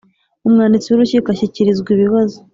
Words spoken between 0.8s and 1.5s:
w urukiko